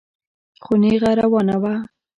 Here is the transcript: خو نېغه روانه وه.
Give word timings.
خو 0.63 0.73
نېغه 0.81 1.11
روانه 1.19 1.55
وه. 1.61 1.73